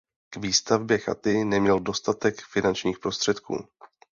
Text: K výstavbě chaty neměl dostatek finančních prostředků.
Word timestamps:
K 0.29 0.35
výstavbě 0.37 0.97
chaty 0.97 1.45
neměl 1.45 1.79
dostatek 1.79 2.41
finančních 2.41 2.99
prostředků. 2.99 3.67